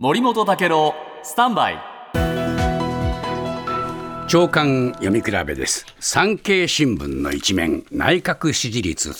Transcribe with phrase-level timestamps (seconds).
[0.00, 0.92] 森本武郎
[1.22, 1.78] スタンバイ。
[4.26, 5.86] 長官読み比べです。
[6.00, 9.10] 産経新聞の一面内閣支持率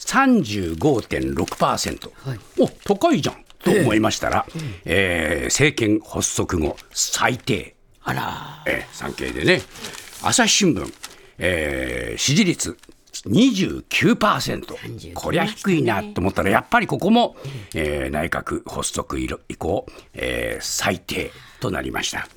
[0.00, 3.36] 35.6%、はい、お高いじゃん。
[3.60, 7.76] と思いましたら、えー、えー、政権発足後最低。
[8.02, 9.62] あら、えー、産経でね。
[10.20, 10.92] 朝日新聞、
[11.38, 12.76] えー、支持率
[13.26, 17.36] 29%、こりゃ低いなと思ったら、やっぱりここも、
[17.74, 22.28] えー、内閣発足以降、えー、最低となりました。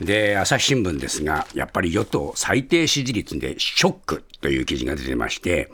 [0.00, 5.70] で朝日新聞ですが、やっぱり与党最低支持率でショックという記事が出てまして、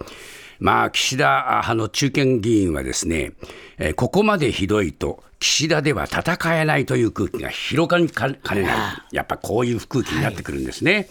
[0.58, 3.32] まあ、岸田派の中堅議員はですね、
[3.78, 10.92] えー、ここまでひどいと、岸田では戦えないという空気が広がりかねない、やっぱこういう空気になってくるんですね。
[10.94, 11.08] はい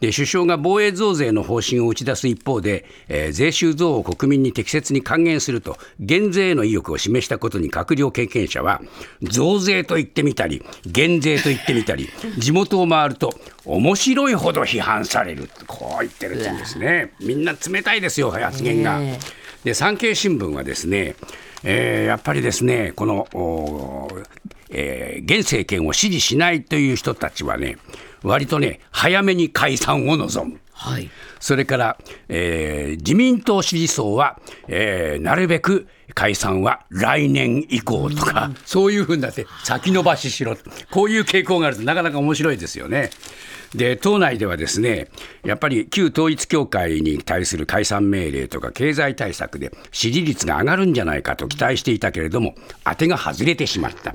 [0.00, 8.82] で首相が防衛増税の方針を打ち出す一方で、えー、税収増を国民に適切に還元すると減税への意欲を示したことに閣僚経験者は
[9.22, 15.48] 増税と言ってみたり減税と言ってみたり 地元を回ると面白いほど批判される。
[15.66, 17.12] こう言ってるんですね。
[17.20, 19.00] みんな冷たいですよ発言が。
[19.64, 21.16] で産経新聞はですね、
[21.68, 23.26] えー、やっぱりですねこの
[24.70, 27.78] えー、現政権を支持しないという人たちはね、
[28.22, 30.60] 割とね、早めに解散を望む。
[30.78, 31.10] はい、
[31.40, 34.38] それから、えー、自民党支持層は、
[34.68, 40.54] えー、なるべく解散は来年以降とか、うん、そういうふうになって先延ばししろ、
[40.90, 43.10] こういう傾向があるとなかなか面白いですよね。
[43.74, 45.08] で党内ではですね
[45.44, 54.14] やっぱり旧統一教会に対する解散命令とか経済対策で支持率が上がるんじゃないかと期待していたけれども当てが外れてしまった。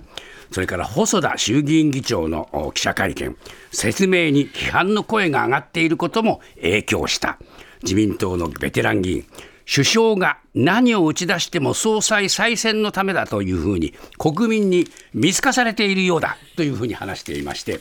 [0.51, 3.37] それから細田衆議院議長の記者会見、
[3.71, 7.37] 説明に批判の声が上がっていることも影響した。
[7.83, 9.25] 自民党のベテラン議員、
[9.73, 17.79] 首相が何を打ち出しても総裁再選のためだというふうに国民に見透かされているようだというふうに話していまして、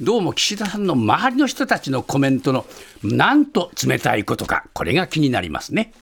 [0.00, 2.66] どうも岸田さんの周りの人たちのコメントの
[3.02, 5.92] なんと冷たいことか、これが気になりますね。